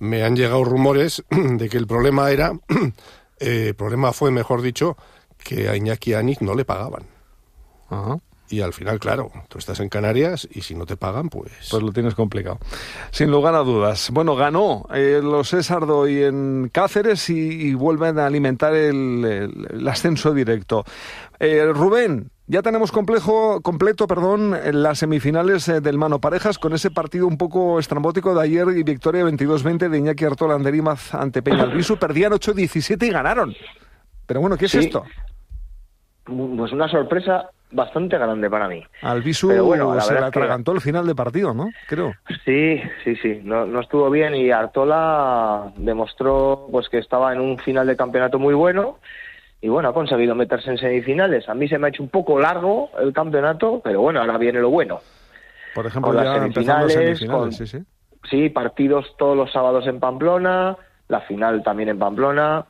me 0.00 0.24
han 0.24 0.36
llegado 0.36 0.64
rumores 0.64 1.24
de 1.30 1.68
que 1.68 1.78
el 1.78 1.86
problema 1.86 2.30
era, 2.30 2.52
eh, 3.38 3.68
el 3.68 3.74
problema 3.74 4.12
fue, 4.12 4.30
mejor 4.30 4.62
dicho, 4.62 4.96
que 5.38 5.68
a 5.68 5.76
Iñaki 5.76 6.14
Aniz 6.14 6.40
no 6.40 6.54
le 6.54 6.64
pagaban. 6.64 7.04
Ajá. 7.88 8.18
Y 8.50 8.62
al 8.62 8.72
final, 8.72 8.98
claro, 8.98 9.30
tú 9.48 9.58
estás 9.58 9.80
en 9.80 9.88
Canarias 9.88 10.48
y 10.50 10.62
si 10.62 10.74
no 10.74 10.86
te 10.86 10.96
pagan, 10.96 11.28
pues... 11.28 11.52
Pues 11.70 11.82
lo 11.82 11.92
tienes 11.92 12.14
complicado. 12.14 12.58
Sin 13.10 13.30
lugar 13.30 13.54
a 13.54 13.58
dudas. 13.58 14.10
Bueno, 14.10 14.36
ganó 14.36 14.86
eh, 14.94 15.20
los 15.22 15.50
Césardo 15.50 16.08
y 16.08 16.22
en 16.22 16.70
Cáceres 16.72 17.28
y, 17.28 17.74
vuelven 17.74 18.18
a 18.18 18.26
alimentar 18.26 18.74
el, 18.74 19.86
ascenso 19.86 20.32
directo. 20.32 20.84
Eh, 21.38 21.66
Rubén, 21.74 22.30
ya 22.46 22.62
tenemos 22.62 22.90
complejo, 22.90 23.60
completo 23.60 24.06
perdón, 24.06 24.56
las 24.72 25.00
semifinales 25.00 25.68
eh, 25.68 25.82
del 25.82 25.98
Mano 25.98 26.18
Parejas 26.18 26.58
con 26.58 26.72
ese 26.72 26.90
partido 26.90 27.26
un 27.26 27.36
poco 27.36 27.78
estrambótico 27.78 28.34
de 28.34 28.42
ayer 28.42 28.66
y 28.74 28.82
victoria 28.82 29.24
22-20 29.24 29.90
de 29.90 29.98
Iñaki 29.98 30.24
Artola 30.24 30.54
Anderimaz 30.54 31.14
ante 31.14 31.42
Peña 31.42 31.64
Albisu. 31.64 31.96
Perdían 32.00 32.32
8-17 32.32 33.06
y 33.06 33.10
ganaron. 33.10 33.54
Pero 34.26 34.40
bueno, 34.40 34.56
¿qué 34.56 34.64
es 34.64 34.74
esto? 34.74 35.04
Pues 36.24 36.72
una 36.72 36.88
sorpresa 36.88 37.50
bastante 37.70 38.16
grande 38.16 38.48
para 38.48 38.68
mí. 38.68 38.82
Albisu 39.02 39.64
bueno, 39.64 40.00
se 40.00 40.14
le 40.14 40.20
atragantó 40.20 40.72
el 40.72 40.80
final 40.80 41.06
de 41.06 41.14
partido, 41.14 41.54
¿no? 41.54 41.68
Creo. 41.86 42.14
Sí, 42.44 42.80
sí, 43.04 43.16
sí, 43.16 43.40
no, 43.44 43.66
no 43.66 43.80
estuvo 43.80 44.10
bien 44.10 44.34
y 44.34 44.50
Artola 44.50 45.72
demostró 45.76 46.68
pues 46.70 46.88
que 46.88 46.98
estaba 46.98 47.32
en 47.32 47.40
un 47.40 47.58
final 47.58 47.86
de 47.86 47.96
campeonato 47.96 48.38
muy 48.38 48.54
bueno 48.54 48.98
y 49.60 49.68
bueno, 49.68 49.88
ha 49.88 49.92
conseguido 49.92 50.34
meterse 50.34 50.70
en 50.70 50.78
semifinales. 50.78 51.48
A 51.48 51.54
mí 51.54 51.68
se 51.68 51.78
me 51.78 51.86
ha 51.86 51.90
hecho 51.90 52.02
un 52.02 52.08
poco 52.10 52.38
largo 52.38 52.90
el 53.00 53.12
campeonato, 53.12 53.80
pero 53.82 54.00
bueno, 54.00 54.20
ahora 54.20 54.38
viene 54.38 54.60
lo 54.60 54.70
bueno. 54.70 55.00
Por 55.74 55.86
ejemplo, 55.86 56.12
las 56.12 56.38
semifinales, 56.38 57.18
sí, 57.56 57.66
sí. 57.66 57.78
sí, 58.30 58.48
partidos 58.48 59.16
todos 59.18 59.36
los 59.36 59.52
sábados 59.52 59.86
en 59.86 60.00
Pamplona, 60.00 60.76
la 61.08 61.20
final 61.22 61.62
también 61.62 61.88
en 61.88 61.98
Pamplona. 61.98 62.64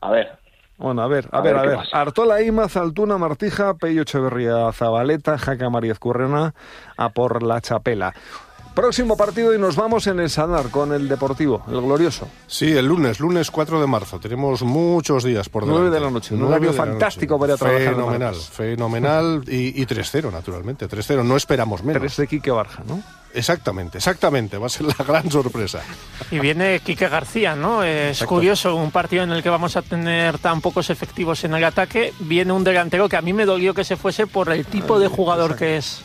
A 0.00 0.10
ver, 0.10 0.32
bueno, 0.78 1.02
a 1.02 1.08
ver, 1.08 1.28
a, 1.32 1.40
ver, 1.40 1.56
a 1.56 1.62
ver. 1.62 1.78
Artola 1.92 2.42
Ima, 2.42 2.68
Zaltuna, 2.68 3.18
Martija, 3.18 3.74
Peyo 3.74 4.02
Echeverría, 4.02 4.70
Zabaleta, 4.72 5.38
Jaca 5.38 5.70
María 5.70 5.94
Currena, 5.94 6.54
a 6.96 7.08
por 7.10 7.42
la 7.42 7.60
chapela. 7.60 8.14
Próximo 8.76 9.16
partido 9.16 9.54
y 9.54 9.58
nos 9.58 9.74
vamos 9.74 10.06
en 10.06 10.20
el 10.20 10.28
Sadar 10.28 10.68
con 10.68 10.92
el 10.92 11.08
Deportivo, 11.08 11.64
el 11.66 11.80
glorioso. 11.80 12.28
Sí, 12.46 12.72
el 12.76 12.84
lunes, 12.84 13.20
lunes 13.20 13.50
4 13.50 13.80
de 13.80 13.86
marzo. 13.86 14.20
Tenemos 14.20 14.62
muchos 14.62 15.24
días 15.24 15.48
por 15.48 15.62
delante. 15.62 15.80
9 15.84 15.94
de 15.94 16.00
la 16.04 16.10
noche, 16.10 16.34
un 16.34 16.42
horario 16.44 16.74
fantástico 16.74 17.38
para 17.38 17.52
ir 17.52 17.54
a 17.54 17.56
trabajar. 17.56 17.94
Fenomenal, 17.94 18.34
fenomenal. 18.34 19.44
Y, 19.48 19.80
y 19.80 19.86
3-0, 19.86 20.30
naturalmente. 20.30 20.86
3-0, 20.90 21.24
no 21.24 21.38
esperamos 21.38 21.82
menos. 21.82 22.02
3 22.02 22.16
de 22.18 22.26
Quique 22.26 22.50
Barja, 22.50 22.82
¿no? 22.86 23.02
Exactamente, 23.32 23.96
exactamente. 23.96 24.58
Va 24.58 24.66
a 24.66 24.68
ser 24.68 24.84
la 24.84 25.04
gran 25.08 25.30
sorpresa. 25.30 25.80
Y 26.30 26.38
viene 26.38 26.80
Quique 26.80 27.08
García, 27.08 27.56
¿no? 27.56 27.82
Es 27.82 28.18
Exacto. 28.18 28.34
curioso, 28.34 28.76
un 28.76 28.90
partido 28.90 29.22
en 29.22 29.30
el 29.30 29.42
que 29.42 29.48
vamos 29.48 29.76
a 29.78 29.82
tener 29.82 30.36
tan 30.36 30.60
pocos 30.60 30.90
efectivos 30.90 31.42
en 31.44 31.54
el 31.54 31.64
ataque. 31.64 32.12
Viene 32.20 32.52
un 32.52 32.62
delantero 32.62 33.08
que 33.08 33.16
a 33.16 33.22
mí 33.22 33.32
me 33.32 33.46
dolió 33.46 33.72
que 33.72 33.84
se 33.84 33.96
fuese 33.96 34.26
por 34.26 34.52
el 34.52 34.66
tipo 34.66 34.98
de 35.00 35.08
jugador 35.08 35.56
que 35.56 35.78
es. 35.78 36.02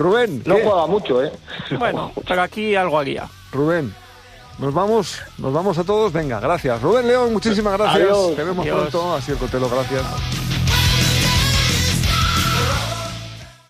Rubén, 0.00 0.42
No 0.46 0.56
¿qué? 0.56 0.62
juega 0.64 0.86
mucho, 0.86 1.22
¿eh? 1.22 1.30
Bueno, 1.78 2.10
pero 2.26 2.42
aquí 2.42 2.74
algo 2.74 2.98
haría. 2.98 3.28
Rubén, 3.52 3.94
nos 4.58 4.72
vamos, 4.72 5.20
nos 5.38 5.52
vamos 5.52 5.76
a 5.78 5.84
todos. 5.84 6.12
Venga, 6.12 6.40
gracias. 6.40 6.80
Rubén 6.80 7.06
León, 7.06 7.32
muchísimas 7.32 7.74
gracias. 7.78 8.04
Adiós. 8.04 8.34
Te 8.34 8.44
vemos 8.44 8.64
Adiós. 8.64 8.88
pronto. 8.88 9.14
Así 9.14 9.32
el 9.32 9.38
Cotelo, 9.38 9.68
gracias. 9.68 10.02